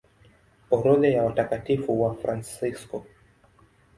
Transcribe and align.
Orodha 0.71 1.07
ya 1.07 1.23
Watakatifu 1.23 2.01
Wafransisko 2.01 3.05